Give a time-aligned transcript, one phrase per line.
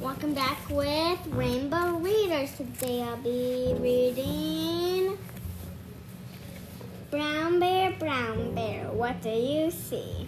[0.00, 2.56] welcome back with Rainbow Readers.
[2.56, 5.18] Today I'll be reading
[7.10, 10.26] Brown Bear, Brown Bear, what do you see?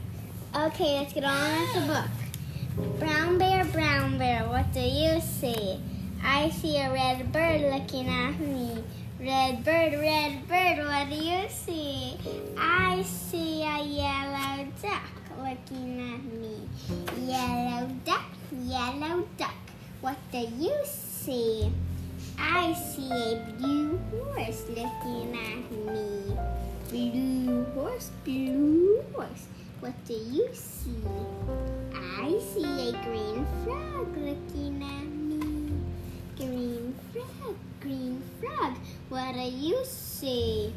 [0.54, 2.98] Okay, let's get on with the book.
[2.98, 5.80] Brown Bear, Brown Bear, what do you see?
[6.22, 8.84] I see a red bird looking at me.
[9.18, 12.18] Red bird, red bird, what do you see?
[12.58, 16.68] I see a yellow duck looking at me.
[17.26, 17.65] Yellow
[18.76, 19.54] yellow duck,
[20.02, 21.72] what do you see?
[22.38, 26.36] I see a blue horse looking at me.
[26.90, 29.46] Blue horse, blue horse,
[29.80, 31.00] what do you see?
[31.94, 35.72] I see a green frog looking at me.
[36.36, 38.76] Green frog, green frog,
[39.08, 40.74] what do you see?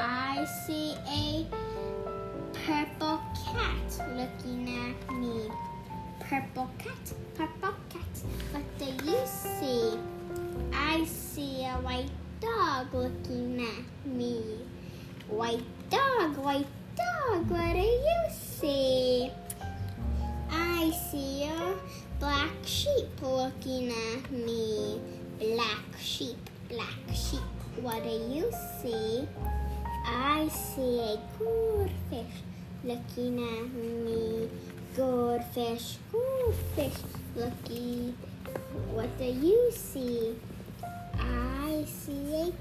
[0.00, 1.46] I see a
[2.66, 5.48] purple cat looking at me.
[6.28, 8.14] Purple cat, purple cat,
[8.50, 9.98] what do you see?
[10.72, 12.08] I see a white
[12.40, 14.60] dog looking at me.
[15.28, 19.30] White dog, white dog, what do you see?
[20.50, 21.76] I see a
[22.18, 25.02] black sheep looking at me.
[25.38, 26.38] Black sheep,
[26.70, 27.40] black sheep,
[27.82, 29.28] what do you see?
[30.06, 32.42] I see a goldfish
[32.84, 34.48] looking at me.
[34.94, 36.98] Goldfish, goldfish,
[37.34, 38.16] looking.
[38.92, 40.36] What do you see?
[41.18, 42.52] I see a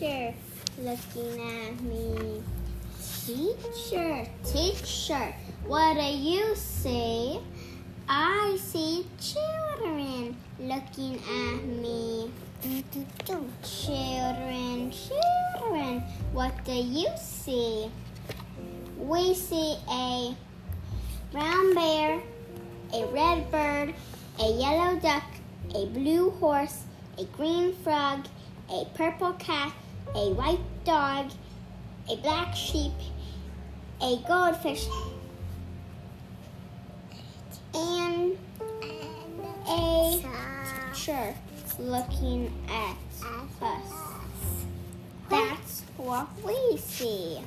[0.00, 0.34] teacher
[0.78, 2.42] looking at me.
[3.26, 5.34] Teacher, teacher,
[5.66, 7.40] what do you see?
[8.08, 12.30] I see children looking at me.
[13.62, 17.90] Children, children, what do you see?
[19.04, 20.34] We see a
[21.30, 22.22] brown bear,
[22.94, 23.92] a red bird,
[24.40, 25.24] a yellow duck,
[25.74, 26.84] a blue horse,
[27.18, 28.24] a green frog,
[28.70, 29.74] a purple cat,
[30.14, 31.30] a white dog,
[32.10, 32.94] a black sheep,
[34.00, 34.86] a goldfish,
[37.74, 38.38] and
[39.68, 40.24] a
[40.94, 41.34] teacher
[41.78, 42.96] looking at
[43.60, 43.92] us.
[45.28, 47.40] That's what we see.